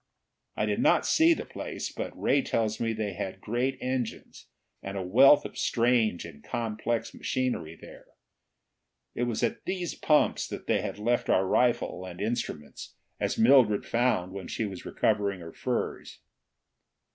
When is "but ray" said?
1.91-2.41